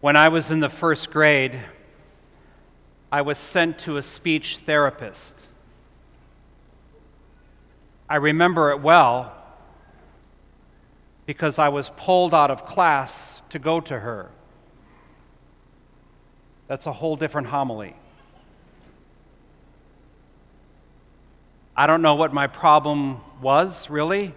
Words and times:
When 0.00 0.14
I 0.14 0.28
was 0.28 0.52
in 0.52 0.60
the 0.60 0.68
first 0.68 1.10
grade, 1.10 1.58
I 3.10 3.22
was 3.22 3.36
sent 3.36 3.78
to 3.80 3.96
a 3.96 4.02
speech 4.02 4.58
therapist. 4.58 5.44
I 8.08 8.14
remember 8.16 8.70
it 8.70 8.80
well 8.80 9.34
because 11.26 11.58
I 11.58 11.68
was 11.68 11.90
pulled 11.96 12.32
out 12.32 12.50
of 12.50 12.64
class 12.64 13.42
to 13.48 13.58
go 13.58 13.80
to 13.80 13.98
her. 13.98 14.30
That's 16.68 16.86
a 16.86 16.92
whole 16.92 17.16
different 17.16 17.48
homily. 17.48 17.96
I 21.76 21.88
don't 21.88 22.02
know 22.02 22.14
what 22.14 22.32
my 22.32 22.46
problem 22.46 23.20
was, 23.42 23.90
really. 23.90 24.32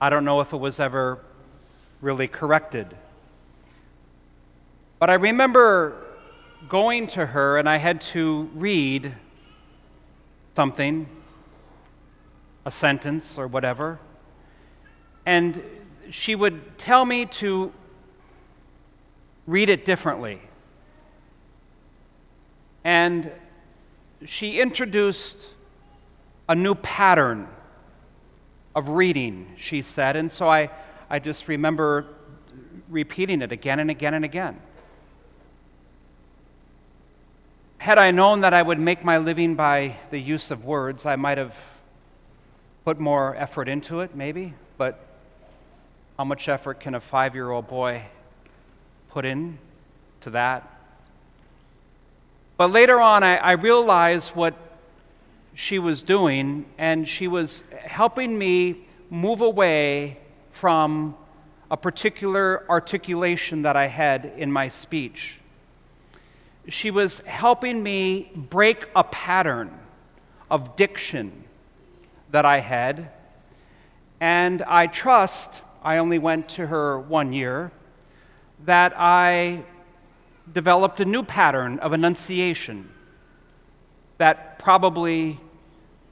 I 0.00 0.08
don't 0.08 0.24
know 0.24 0.40
if 0.40 0.54
it 0.54 0.58
was 0.58 0.80
ever 0.80 1.20
really 2.00 2.26
corrected. 2.26 2.96
But 5.04 5.10
I 5.10 5.16
remember 5.16 6.02
going 6.66 7.08
to 7.08 7.26
her 7.26 7.58
and 7.58 7.68
I 7.68 7.76
had 7.76 8.00
to 8.16 8.48
read 8.54 9.14
something, 10.56 11.06
a 12.64 12.70
sentence 12.70 13.36
or 13.36 13.46
whatever, 13.46 14.00
and 15.26 15.62
she 16.08 16.34
would 16.34 16.78
tell 16.78 17.04
me 17.04 17.26
to 17.26 17.70
read 19.46 19.68
it 19.68 19.84
differently. 19.84 20.40
And 22.82 23.30
she 24.24 24.58
introduced 24.58 25.50
a 26.48 26.54
new 26.54 26.74
pattern 26.76 27.46
of 28.74 28.88
reading, 28.88 29.52
she 29.58 29.82
said, 29.82 30.16
and 30.16 30.32
so 30.32 30.48
I, 30.48 30.70
I 31.10 31.18
just 31.18 31.46
remember 31.46 32.06
repeating 32.88 33.42
it 33.42 33.52
again 33.52 33.80
and 33.80 33.90
again 33.90 34.14
and 34.14 34.24
again. 34.24 34.58
Had 37.84 37.98
I 37.98 38.12
known 38.12 38.40
that 38.40 38.54
I 38.54 38.62
would 38.62 38.80
make 38.80 39.04
my 39.04 39.18
living 39.18 39.56
by 39.56 39.96
the 40.08 40.18
use 40.18 40.50
of 40.50 40.64
words, 40.64 41.04
I 41.04 41.16
might 41.16 41.36
have 41.36 41.54
put 42.82 42.98
more 42.98 43.36
effort 43.36 43.68
into 43.68 44.00
it, 44.00 44.16
maybe. 44.16 44.54
But 44.78 44.98
how 46.16 46.24
much 46.24 46.48
effort 46.48 46.80
can 46.80 46.94
a 46.94 47.00
five 47.00 47.34
year 47.34 47.50
old 47.50 47.68
boy 47.68 48.06
put 49.10 49.26
in 49.26 49.58
to 50.22 50.30
that? 50.30 50.66
But 52.56 52.70
later 52.70 53.02
on, 53.02 53.22
I, 53.22 53.36
I 53.36 53.52
realized 53.52 54.34
what 54.34 54.54
she 55.52 55.78
was 55.78 56.02
doing, 56.02 56.64
and 56.78 57.06
she 57.06 57.28
was 57.28 57.62
helping 57.82 58.38
me 58.38 58.86
move 59.10 59.42
away 59.42 60.20
from 60.52 61.14
a 61.70 61.76
particular 61.76 62.64
articulation 62.70 63.60
that 63.60 63.76
I 63.76 63.88
had 63.88 64.32
in 64.38 64.50
my 64.50 64.70
speech 64.70 65.38
she 66.68 66.90
was 66.90 67.20
helping 67.20 67.82
me 67.82 68.30
break 68.34 68.88
a 68.96 69.04
pattern 69.04 69.78
of 70.50 70.76
diction 70.76 71.44
that 72.30 72.44
I 72.44 72.60
had. 72.60 73.10
And 74.20 74.62
I 74.62 74.86
trust, 74.86 75.62
I 75.82 75.98
only 75.98 76.18
went 76.18 76.48
to 76.50 76.66
her 76.66 76.98
one 76.98 77.32
year, 77.32 77.72
that 78.64 78.94
I 78.96 79.64
developed 80.52 81.00
a 81.00 81.04
new 81.04 81.22
pattern 81.22 81.78
of 81.80 81.92
enunciation 81.92 82.90
that 84.18 84.58
probably 84.58 85.40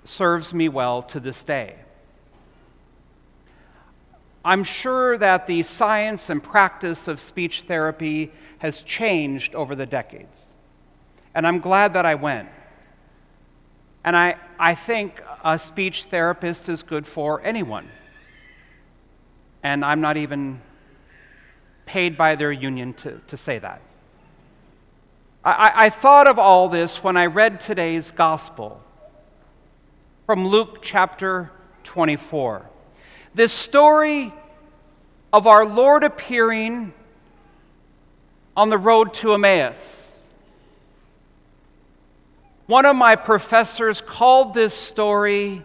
serves 0.04 0.52
me 0.52 0.68
well 0.68 1.02
to 1.02 1.20
this 1.20 1.44
day. 1.44 1.76
I'm 4.44 4.64
sure 4.64 5.16
that 5.18 5.46
the 5.46 5.62
science 5.62 6.28
and 6.28 6.42
practice 6.42 7.06
of 7.06 7.20
speech 7.20 7.62
therapy 7.62 8.32
has 8.58 8.82
changed 8.82 9.54
over 9.54 9.74
the 9.74 9.86
decades. 9.86 10.54
And 11.34 11.46
I'm 11.46 11.60
glad 11.60 11.92
that 11.92 12.04
I 12.04 12.16
went. 12.16 12.48
And 14.04 14.16
I, 14.16 14.36
I 14.58 14.74
think 14.74 15.22
a 15.44 15.58
speech 15.58 16.06
therapist 16.06 16.68
is 16.68 16.82
good 16.82 17.06
for 17.06 17.40
anyone. 17.42 17.88
And 19.62 19.84
I'm 19.84 20.00
not 20.00 20.16
even 20.16 20.60
paid 21.86 22.16
by 22.16 22.34
their 22.34 22.50
union 22.50 22.94
to, 22.94 23.20
to 23.28 23.36
say 23.36 23.58
that. 23.60 23.80
I, 25.44 25.72
I 25.74 25.90
thought 25.90 26.26
of 26.26 26.38
all 26.38 26.68
this 26.68 27.02
when 27.02 27.16
I 27.16 27.26
read 27.26 27.60
today's 27.60 28.10
gospel 28.10 28.80
from 30.26 30.46
Luke 30.46 30.78
chapter 30.82 31.50
24. 31.84 32.71
This 33.34 33.52
story 33.52 34.32
of 35.32 35.46
our 35.46 35.64
Lord 35.64 36.04
appearing 36.04 36.92
on 38.56 38.68
the 38.68 38.78
road 38.78 39.14
to 39.14 39.32
Emmaus. 39.32 40.26
One 42.66 42.84
of 42.84 42.94
my 42.94 43.16
professors 43.16 44.00
called 44.00 44.54
this 44.54 44.74
story 44.74 45.64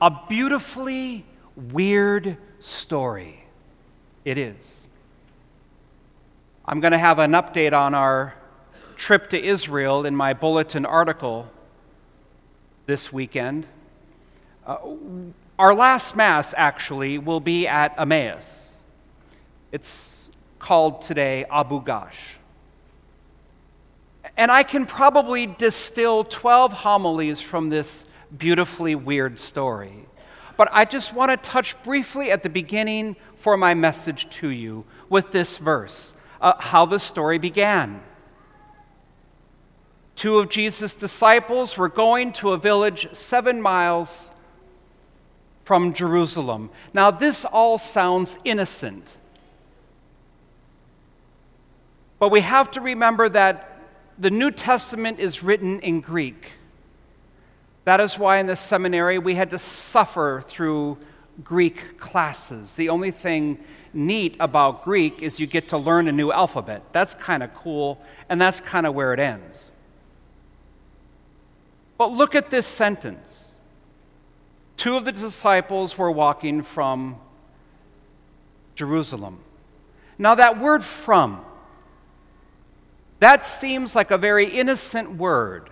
a 0.00 0.10
beautifully 0.28 1.24
weird 1.56 2.36
story. 2.60 3.44
It 4.24 4.38
is. 4.38 4.88
I'm 6.66 6.80
going 6.80 6.92
to 6.92 6.98
have 6.98 7.18
an 7.18 7.32
update 7.32 7.72
on 7.72 7.94
our 7.94 8.34
trip 8.96 9.30
to 9.30 9.42
Israel 9.42 10.06
in 10.06 10.14
my 10.14 10.32
bulletin 10.32 10.86
article 10.86 11.50
this 12.86 13.12
weekend. 13.12 13.66
Uh, 14.66 14.76
our 15.58 15.74
last 15.74 16.16
Mass, 16.16 16.54
actually, 16.56 17.18
will 17.18 17.40
be 17.40 17.66
at 17.66 17.98
Emmaus. 17.98 18.82
It's 19.70 20.30
called 20.58 21.02
today 21.02 21.44
Abu 21.50 21.82
Ghosh. 21.82 22.16
And 24.36 24.50
I 24.50 24.62
can 24.62 24.86
probably 24.86 25.46
distill 25.46 26.24
12 26.24 26.72
homilies 26.72 27.40
from 27.40 27.68
this 27.68 28.06
beautifully 28.36 28.94
weird 28.94 29.38
story. 29.38 30.06
But 30.56 30.68
I 30.72 30.84
just 30.84 31.12
want 31.12 31.30
to 31.30 31.36
touch 31.36 31.80
briefly 31.82 32.30
at 32.30 32.42
the 32.42 32.48
beginning 32.48 33.16
for 33.36 33.56
my 33.56 33.74
message 33.74 34.28
to 34.30 34.48
you 34.48 34.84
with 35.08 35.30
this 35.30 35.58
verse 35.58 36.14
uh, 36.40 36.54
how 36.58 36.84
the 36.84 36.98
story 36.98 37.38
began. 37.38 38.02
Two 40.14 40.38
of 40.38 40.48
Jesus' 40.48 40.94
disciples 40.94 41.76
were 41.76 41.88
going 41.88 42.32
to 42.34 42.52
a 42.52 42.58
village 42.58 43.08
seven 43.14 43.60
miles 43.60 44.30
from 45.64 45.92
Jerusalem. 45.92 46.70
Now, 46.92 47.10
this 47.10 47.44
all 47.44 47.78
sounds 47.78 48.38
innocent. 48.44 49.16
But 52.18 52.30
we 52.30 52.40
have 52.40 52.70
to 52.72 52.80
remember 52.80 53.28
that 53.30 53.70
the 54.18 54.30
New 54.30 54.50
Testament 54.50 55.18
is 55.18 55.42
written 55.42 55.80
in 55.80 56.00
Greek. 56.00 56.52
That 57.84 58.00
is 58.00 58.18
why 58.18 58.38
in 58.38 58.46
the 58.46 58.56
seminary 58.56 59.18
we 59.18 59.34
had 59.34 59.50
to 59.50 59.58
suffer 59.58 60.42
through 60.46 60.98
Greek 61.42 61.98
classes. 61.98 62.76
The 62.76 62.88
only 62.88 63.10
thing 63.10 63.58
neat 63.92 64.36
about 64.40 64.84
Greek 64.84 65.22
is 65.22 65.40
you 65.40 65.46
get 65.46 65.68
to 65.68 65.78
learn 65.78 66.08
a 66.08 66.12
new 66.12 66.30
alphabet. 66.30 66.82
That's 66.92 67.14
kind 67.14 67.42
of 67.42 67.54
cool, 67.54 68.00
and 68.28 68.40
that's 68.40 68.60
kind 68.60 68.86
of 68.86 68.94
where 68.94 69.12
it 69.12 69.20
ends. 69.20 69.72
But 71.98 72.12
look 72.12 72.34
at 72.34 72.50
this 72.50 72.66
sentence 72.66 73.43
Two 74.76 74.96
of 74.96 75.04
the 75.04 75.12
disciples 75.12 75.96
were 75.96 76.10
walking 76.10 76.62
from 76.62 77.16
Jerusalem. 78.74 79.38
Now, 80.18 80.34
that 80.34 80.60
word 80.60 80.84
from, 80.84 81.44
that 83.20 83.44
seems 83.44 83.94
like 83.94 84.10
a 84.10 84.18
very 84.18 84.46
innocent 84.46 85.16
word, 85.16 85.70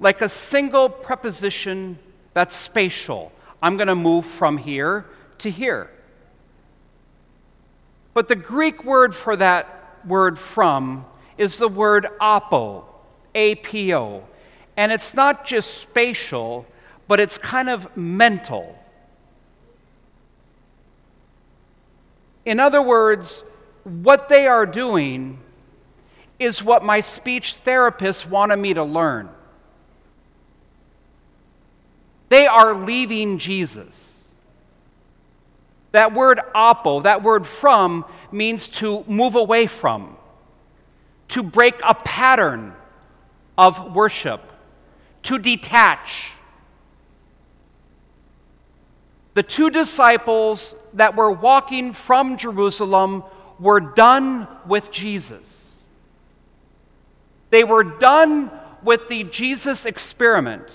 like 0.00 0.20
a 0.20 0.28
single 0.28 0.88
preposition 0.88 1.98
that's 2.34 2.54
spatial. 2.54 3.32
I'm 3.62 3.76
going 3.76 3.88
to 3.88 3.94
move 3.94 4.26
from 4.26 4.58
here 4.58 5.06
to 5.38 5.50
here. 5.50 5.90
But 8.12 8.28
the 8.28 8.36
Greek 8.36 8.84
word 8.84 9.14
for 9.14 9.36
that 9.36 10.00
word 10.04 10.38
from 10.38 11.06
is 11.38 11.58
the 11.58 11.68
word 11.68 12.06
apo, 12.20 12.84
A 13.34 13.54
P 13.56 13.94
O. 13.94 14.24
And 14.76 14.92
it's 14.92 15.14
not 15.14 15.44
just 15.44 15.78
spatial, 15.78 16.66
but 17.06 17.20
it's 17.20 17.38
kind 17.38 17.68
of 17.68 17.94
mental. 17.96 18.78
In 22.44 22.60
other 22.60 22.82
words, 22.82 23.42
what 23.84 24.28
they 24.28 24.46
are 24.46 24.66
doing 24.66 25.38
is 26.38 26.62
what 26.62 26.84
my 26.84 27.00
speech 27.00 27.54
therapist 27.54 28.28
wanted 28.28 28.56
me 28.56 28.74
to 28.74 28.82
learn. 28.82 29.28
They 32.28 32.46
are 32.46 32.74
leaving 32.74 33.38
Jesus. 33.38 34.32
That 35.92 36.12
word 36.12 36.40
apo, 36.54 37.02
that 37.02 37.22
word 37.22 37.46
from, 37.46 38.04
means 38.32 38.68
to 38.68 39.04
move 39.06 39.36
away 39.36 39.68
from, 39.68 40.16
to 41.28 41.42
break 41.42 41.76
a 41.84 41.94
pattern 41.94 42.74
of 43.56 43.94
worship, 43.94 44.40
to 45.22 45.38
detach. 45.38 46.32
The 49.34 49.42
two 49.42 49.68
disciples 49.68 50.76
that 50.94 51.16
were 51.16 51.30
walking 51.30 51.92
from 51.92 52.36
Jerusalem 52.36 53.24
were 53.58 53.80
done 53.80 54.48
with 54.66 54.90
Jesus. 54.90 55.86
They 57.50 57.64
were 57.64 57.84
done 57.84 58.50
with 58.82 59.08
the 59.08 59.24
Jesus 59.24 59.86
experiment. 59.86 60.72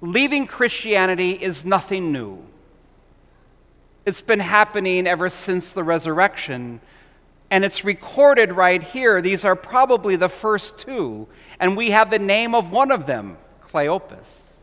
Leaving 0.00 0.46
Christianity 0.46 1.32
is 1.32 1.64
nothing 1.64 2.12
new. 2.12 2.38
It's 4.04 4.20
been 4.20 4.40
happening 4.40 5.06
ever 5.06 5.28
since 5.28 5.72
the 5.72 5.82
resurrection, 5.82 6.80
and 7.50 7.64
it's 7.64 7.84
recorded 7.84 8.52
right 8.52 8.82
here. 8.82 9.22
These 9.22 9.44
are 9.44 9.56
probably 9.56 10.16
the 10.16 10.28
first 10.28 10.78
two, 10.78 11.26
and 11.58 11.76
we 11.76 11.90
have 11.90 12.10
the 12.10 12.18
name 12.18 12.54
of 12.54 12.70
one 12.70 12.90
of 12.90 13.06
them, 13.06 13.38
Cleopas. 13.62 14.53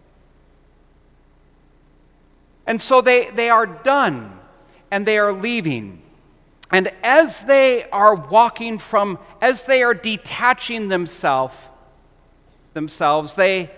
And 2.68 2.80
so 2.80 3.02
they, 3.02 3.30
they 3.30 3.50
are 3.50 3.66
done 3.66 4.40
and 4.92 5.06
they 5.06 5.18
are 5.18 5.32
leaving. 5.32 6.02
And 6.72 6.92
as 7.04 7.42
they 7.42 7.90
are 7.90 8.16
walking 8.16 8.78
from, 8.78 9.20
as 9.42 9.66
they 9.66 9.84
are 9.84 9.94
detaching 9.94 10.88
themselves, 10.88 11.70
themselves, 12.74 13.36
they, 13.36 13.70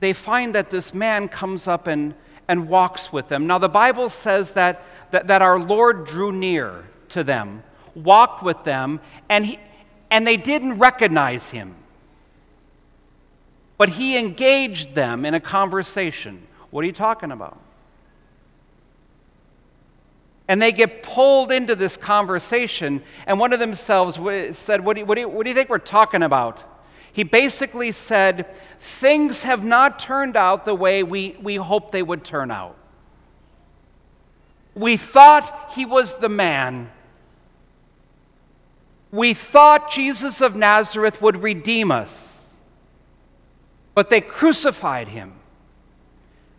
they 0.00 0.12
find 0.12 0.54
that 0.54 0.70
this 0.70 0.92
man 0.92 1.28
comes 1.28 1.66
up 1.66 1.86
and, 1.86 2.14
and 2.48 2.68
walks 2.68 3.12
with 3.12 3.28
them. 3.28 3.46
Now, 3.46 3.58
the 3.58 3.68
Bible 3.68 4.10
says 4.10 4.52
that, 4.52 4.82
that, 5.10 5.28
that 5.28 5.42
our 5.42 5.58
Lord 5.58 6.06
drew 6.06 6.32
near 6.32 6.84
to 7.10 7.24
them, 7.24 7.62
walked 7.94 8.42
with 8.42 8.62
them, 8.64 9.00
and, 9.28 9.46
he, 9.46 9.58
and 10.10 10.26
they 10.26 10.36
didn't 10.36 10.78
recognize 10.78 11.50
him. 11.50 11.74
But 13.78 13.90
he 13.90 14.18
engaged 14.18 14.94
them 14.94 15.24
in 15.24 15.34
a 15.34 15.40
conversation. 15.40 16.46
What 16.70 16.82
are 16.82 16.86
you 16.86 16.92
talking 16.92 17.30
about? 17.30 17.58
And 20.48 20.62
they 20.62 20.72
get 20.72 21.02
pulled 21.02 21.50
into 21.50 21.74
this 21.74 21.96
conversation, 21.96 23.02
and 23.26 23.40
one 23.40 23.52
of 23.52 23.58
themselves 23.58 24.14
said, 24.56 24.84
what 24.84 24.94
do, 24.94 25.00
you, 25.00 25.06
what, 25.06 25.16
do 25.16 25.22
you, 25.22 25.28
what 25.28 25.44
do 25.44 25.50
you 25.50 25.56
think 25.56 25.68
we're 25.68 25.78
talking 25.78 26.22
about? 26.22 26.62
He 27.16 27.24
basically 27.24 27.92
said, 27.92 28.46
Things 28.78 29.44
have 29.44 29.64
not 29.64 29.98
turned 29.98 30.36
out 30.36 30.66
the 30.66 30.74
way 30.74 31.02
we, 31.02 31.34
we 31.40 31.56
hoped 31.56 31.92
they 31.92 32.02
would 32.02 32.24
turn 32.24 32.50
out. 32.50 32.76
We 34.74 34.98
thought 34.98 35.72
he 35.74 35.86
was 35.86 36.18
the 36.18 36.28
man. 36.28 36.90
We 39.10 39.32
thought 39.32 39.90
Jesus 39.90 40.42
of 40.42 40.54
Nazareth 40.54 41.22
would 41.22 41.42
redeem 41.42 41.90
us, 41.90 42.58
but 43.94 44.10
they 44.10 44.20
crucified 44.20 45.08
him. 45.08 45.32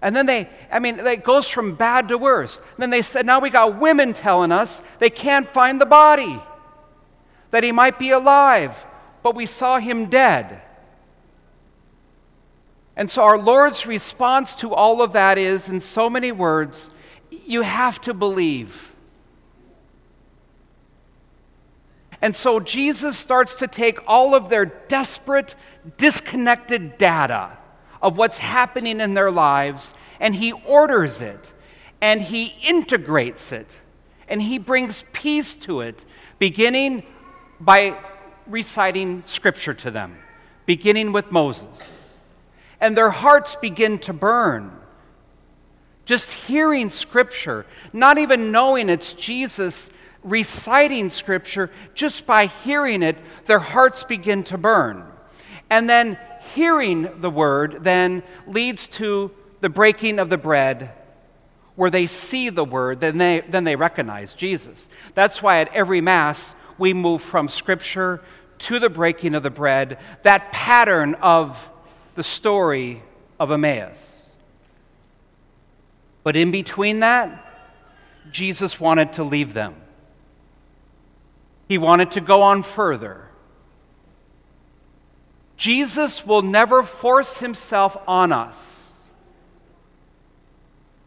And 0.02 0.16
then 0.16 0.26
they, 0.28 0.48
I 0.72 0.80
mean, 0.80 1.00
it 1.00 1.24
goes 1.24 1.48
from 1.48 1.76
bad 1.76 2.10
to 2.10 2.18
worse. 2.18 2.60
And 2.60 2.78
then 2.78 2.90
they 2.92 3.02
said, 3.02 3.26
now 3.26 3.40
we 3.40 3.50
got 3.50 3.80
women 3.80 4.14
telling 4.14 4.52
us 4.52 4.82
they 5.00 5.10
can't 5.10 5.48
find 5.48 5.82
the 5.82 5.86
body, 5.86 6.40
that 7.52 7.64
he 7.64 7.72
might 7.72 7.98
be 7.98 8.12
alive, 8.12 8.86
but 9.24 9.36
we 9.36 9.46
saw 9.46 9.80
him 9.80 10.06
dead. 10.06 10.62
And 12.96 13.10
so 13.10 13.24
our 13.24 13.38
Lord's 13.38 13.86
response 13.86 14.56
to 14.56 14.74
all 14.74 15.02
of 15.02 15.14
that 15.14 15.38
is, 15.38 15.70
in 15.70 15.80
so 15.80 16.10
many 16.10 16.32
words, 16.32 16.90
you 17.30 17.62
have 17.62 18.00
to 18.02 18.14
believe. 18.14 18.92
And 22.22 22.36
so 22.36 22.60
Jesus 22.60 23.18
starts 23.18 23.56
to 23.56 23.68
take 23.68 24.00
all 24.08 24.34
of 24.34 24.50
their 24.50 24.66
desperate, 24.66 25.54
disconnected 25.98 26.98
data 26.98 27.58
of 28.02 28.18
what's 28.18 28.38
happening 28.38 29.00
in 29.00 29.14
their 29.14 29.32
lives, 29.32 29.94
and 30.20 30.36
He 30.36 30.52
orders 30.52 31.22
it, 31.22 31.54
and 32.02 32.22
He 32.22 32.54
integrates 32.68 33.52
it, 33.52 33.80
and 34.28 34.42
He 34.42 34.58
brings 34.58 35.06
peace 35.14 35.56
to 35.58 35.82
it, 35.82 36.06
beginning 36.40 37.04
by 37.60 37.98
reciting 38.46 39.22
Scripture 39.22 39.74
to 39.74 39.92
them, 39.92 40.18
beginning 40.66 41.12
with 41.12 41.32
Moses. 41.32 42.18
And 42.80 42.96
their 42.96 43.10
hearts 43.10 43.56
begin 43.56 44.00
to 44.00 44.14
burn. 44.14 44.72
Just 46.06 46.32
hearing 46.32 46.90
Scripture, 46.90 47.66
not 47.92 48.18
even 48.18 48.52
knowing 48.52 48.90
it's 48.90 49.14
Jesus 49.14 49.90
reciting 50.24 51.10
Scripture, 51.10 51.72
just 51.94 52.26
by 52.26 52.46
hearing 52.48 53.02
it, 53.02 53.18
their 53.46 53.60
hearts 53.60 54.04
begin 54.04 54.44
to 54.46 54.58
burn. 54.58 55.04
And 55.70 55.90
then 55.90 56.18
hearing 56.54 57.22
the 57.22 57.30
word 57.30 57.80
then 57.82 58.24
leads 58.46 58.88
to 58.90 59.32
the 59.62 59.70
breaking 59.70 60.20
of 60.20 60.30
the 60.30 60.38
bread 60.38 60.92
where 61.76 61.90
they 61.92 62.08
see 62.08 62.50
the 62.50 62.66
word, 62.66 63.00
then 63.00 63.20
they, 63.20 63.42
then 63.48 63.64
they 63.64 63.76
recognize 63.76 64.34
Jesus. 64.34 64.90
That's 65.14 65.44
why 65.44 65.60
at 65.60 65.74
every 65.76 66.02
Mass, 66.02 66.56
we 66.80 66.92
move 66.92 67.22
from 67.22 67.48
Scripture 67.48 68.22
to 68.60 68.80
the 68.80 68.90
breaking 68.90 69.36
of 69.36 69.44
the 69.44 69.52
bread, 69.52 70.00
that 70.24 70.52
pattern 70.52 71.14
of 71.16 71.70
the 72.16 72.24
story 72.24 73.04
of 73.40 73.52
Emmaus. 73.52 74.36
But 76.24 76.36
in 76.36 76.50
between 76.50 77.02
that, 77.02 77.44
Jesus 78.32 78.80
wanted 78.80 79.14
to 79.14 79.24
leave 79.24 79.54
them. 79.54 79.76
He 81.68 81.78
wanted 81.78 82.12
to 82.14 82.22
go 82.22 82.42
on 82.42 82.64
further. 82.64 83.27
Jesus 85.58 86.26
will 86.26 86.44
never 86.44 86.84
force 86.84 87.40
himself 87.40 87.98
on 88.08 88.32
us. 88.32 89.08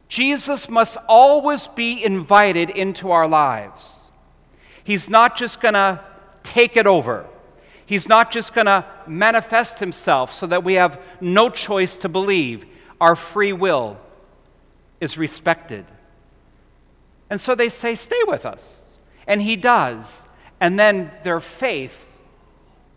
Jesus 0.09 0.69
must 0.69 0.99
always 1.09 1.69
be 1.69 2.05
invited 2.05 2.69
into 2.69 3.13
our 3.13 3.29
lives. 3.29 4.11
He's 4.83 5.09
not 5.09 5.37
just 5.37 5.61
going 5.61 5.75
to 5.75 6.01
take 6.43 6.77
it 6.77 6.89
over. 6.89 7.27
He's 7.87 8.09
not 8.09 8.33
just 8.33 8.53
going 8.53 8.67
to 8.67 8.85
manifest 9.07 9.79
himself 9.79 10.33
so 10.33 10.49
that 10.49 10.65
we 10.65 10.75
have 10.75 11.01
no 11.21 11.49
choice 11.49 11.97
to 11.99 12.09
believe. 12.09 12.67
Our 13.01 13.15
free 13.15 13.53
will 13.53 14.01
is 15.01 15.17
respected. 15.17 15.87
And 17.31 17.41
so 17.41 17.55
they 17.55 17.69
say, 17.69 17.95
Stay 17.95 18.21
with 18.27 18.45
us. 18.45 18.99
And 19.29 19.41
he 19.41 19.55
does. 19.55 20.25
And 20.59 20.77
then 20.77 21.13
their 21.23 21.39
faith 21.39 22.13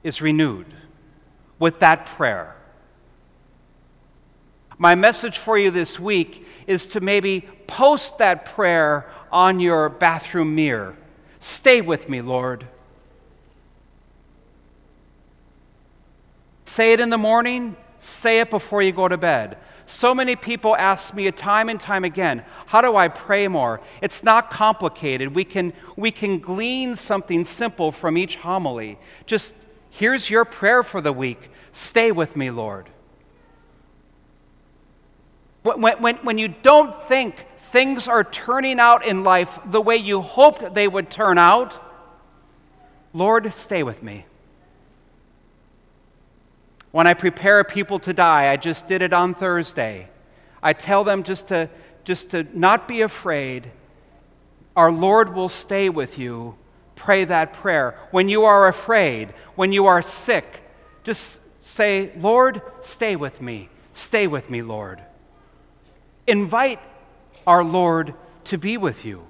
is 0.04 0.20
renewed 0.20 0.66
with 1.60 1.80
that 1.80 2.06
prayer. 2.06 2.56
My 4.78 4.96
message 4.96 5.38
for 5.38 5.58
you 5.58 5.72
this 5.72 6.00
week 6.00 6.46
is 6.68 6.88
to 6.88 7.00
maybe 7.00 7.48
post 7.68 8.18
that 8.18 8.46
prayer 8.46 9.10
on 9.32 9.60
your 9.60 9.90
bathroom 9.90 10.56
mirror. 10.56 10.96
Stay 11.40 11.82
with 11.82 12.10
me, 12.10 12.22
Lord. 12.22 12.68
Say 16.66 16.94
it 16.94 17.00
in 17.00 17.10
the 17.10 17.18
morning, 17.18 17.76
say 18.00 18.40
it 18.40 18.50
before 18.50 18.82
you 18.82 18.92
go 18.92 19.08
to 19.08 19.18
bed. 19.18 19.58
So 19.86 20.16
many 20.16 20.36
people 20.36 20.76
ask 20.76 21.14
me 21.14 21.30
time 21.32 21.70
and 21.70 21.80
time 21.80 22.04
again, 22.04 22.44
how 22.68 22.82
do 22.82 22.96
I 22.96 23.10
pray 23.10 23.48
more? 23.48 23.82
It's 24.02 24.24
not 24.24 24.50
complicated. 24.50 25.36
We 25.36 25.44
can, 25.44 25.74
we 25.96 26.10
can 26.10 26.40
glean 26.40 26.96
something 26.96 27.46
simple 27.46 27.92
from 27.92 28.18
each 28.18 28.38
homily. 28.38 28.98
Just 29.26 29.56
here's 29.94 30.30
your 30.30 30.46
prayer 30.46 30.84
for 30.84 31.02
the 31.02 31.14
week. 31.14 31.50
Stay 31.72 32.12
with 32.12 32.36
me, 32.36 32.52
Lord. 32.52 32.90
When, 35.64 36.02
when, 36.02 36.16
when 36.18 36.38
you 36.38 36.50
don't 36.50 36.96
think 37.04 37.46
things 37.58 38.08
are 38.08 38.24
turning 38.24 38.80
out 38.80 39.06
in 39.06 39.24
life 39.24 39.58
the 39.66 39.82
way 39.82 39.98
you 39.98 40.22
hoped 40.22 40.74
they 40.74 40.88
would 40.88 41.10
turn 41.10 41.38
out, 41.38 41.82
Lord, 43.14 43.54
stay 43.54 43.84
with 43.84 44.04
me. 44.04 44.26
When 46.92 47.08
I 47.08 47.14
prepare 47.14 47.64
people 47.64 48.00
to 48.00 48.14
die, 48.14 48.52
I 48.52 48.58
just 48.58 48.88
did 48.88 49.02
it 49.02 49.14
on 49.14 49.34
Thursday. 49.34 50.10
I 50.62 50.74
tell 50.74 51.04
them 51.04 51.24
just 51.24 51.48
to, 51.48 51.70
just 52.04 52.32
to 52.32 52.46
not 52.54 52.88
be 52.88 53.02
afraid. 53.02 53.72
Our 54.76 54.92
Lord 54.92 55.34
will 55.34 55.50
stay 55.50 55.90
with 55.90 56.18
you. 56.18 56.56
Pray 56.96 57.26
that 57.26 57.54
prayer. 57.54 57.98
When 58.12 58.30
you 58.30 58.46
are 58.46 58.68
afraid, 58.68 59.30
when 59.56 59.74
you 59.74 59.86
are 59.86 60.02
sick, 60.02 60.46
just 61.04 61.42
Say, 61.64 62.12
Lord, 62.18 62.62
stay 62.82 63.16
with 63.16 63.42
me. 63.42 63.70
Stay 63.94 64.28
with 64.28 64.50
me, 64.50 64.62
Lord. 64.62 65.02
Invite 66.28 66.80
our 67.48 67.64
Lord 67.64 68.14
to 68.46 68.58
be 68.58 68.76
with 68.76 69.06
you. 69.06 69.26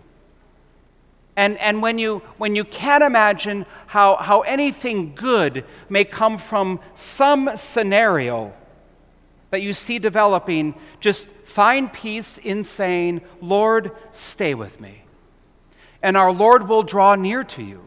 And, 1.36 1.60
and 1.60 1.82
when, 1.84 2.00
you, 2.00 2.24
when 2.40 2.56
you 2.56 2.64
can't 2.64 3.04
imagine 3.04 3.68
how, 3.86 4.16
how 4.16 4.42
anything 4.42 5.14
good 5.14 5.64
may 5.90 6.06
come 6.06 6.40
from 6.40 6.80
some 6.96 7.52
scenario 7.56 8.52
that 9.52 9.62
you 9.62 9.72
see 9.72 10.00
developing, 10.00 10.74
just 11.00 11.32
find 11.44 11.94
peace 11.94 12.40
in 12.40 12.64
saying, 12.64 13.22
Lord, 13.42 13.92
stay 14.12 14.56
with 14.56 14.82
me. 14.82 15.03
And 16.04 16.16
our 16.16 16.32
Lord 16.32 16.68
will 16.68 16.84
draw 16.84 17.16
near 17.16 17.44
to 17.46 17.64
you. 17.64 17.82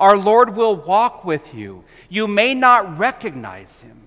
Our 0.00 0.16
Lord 0.16 0.56
will 0.56 0.74
walk 0.74 1.24
with 1.24 1.54
you. 1.54 1.84
You 2.08 2.26
may 2.26 2.54
not 2.54 2.98
recognize 2.98 3.82
him, 3.82 4.00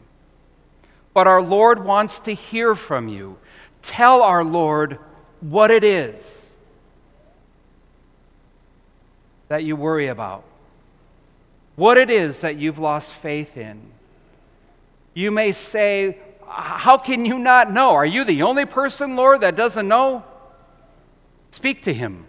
but 1.13 1.27
our 1.27 1.41
Lord 1.41 1.85
wants 1.85 2.19
to 2.21 2.33
hear 2.33 2.75
from 2.75 3.07
you. 3.07 3.37
Tell 3.81 4.21
our 4.21 4.43
Lord 4.43 4.99
what 5.39 5.71
it 5.71 5.85
is. 5.85 6.47
that 9.47 9.63
you 9.63 9.75
worry 9.75 10.07
about, 10.07 10.43
what 11.75 11.97
it 11.97 12.09
is 12.09 12.41
that 12.41 12.57
you've 12.57 12.79
lost 12.79 13.13
faith 13.13 13.57
in. 13.57 13.79
You 15.13 15.31
may 15.31 15.51
say, 15.51 16.17
How 16.47 16.97
can 16.97 17.25
you 17.25 17.39
not 17.39 17.71
know? 17.71 17.91
Are 17.91 18.05
you 18.05 18.23
the 18.23 18.43
only 18.43 18.65
person, 18.65 19.15
Lord, 19.15 19.41
that 19.41 19.55
doesn't 19.55 19.87
know? 19.87 20.23
Speak 21.51 21.83
to 21.83 21.93
him. 21.93 22.25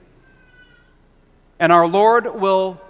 And 1.59 1.73
our 1.73 1.87
Lord 1.87 2.41
will 2.41 2.81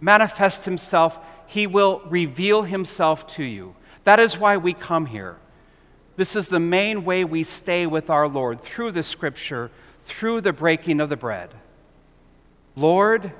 manifest 0.00 0.64
himself, 0.64 1.18
he 1.46 1.66
will 1.66 2.02
reveal 2.06 2.62
himself 2.62 3.26
to 3.34 3.44
you. 3.44 3.76
That 4.04 4.18
is 4.18 4.38
why 4.38 4.56
we 4.56 4.72
come 4.72 5.06
here. 5.06 5.36
This 6.16 6.34
is 6.36 6.48
the 6.48 6.60
main 6.60 7.04
way 7.04 7.24
we 7.24 7.44
stay 7.44 7.86
with 7.86 8.10
our 8.10 8.28
Lord 8.28 8.60
through 8.60 8.92
the 8.92 9.02
scripture, 9.02 9.70
through 10.04 10.40
the 10.40 10.52
breaking 10.52 11.00
of 11.00 11.08
the 11.08 11.16
bread. 11.16 11.50
Lord, 12.74 13.32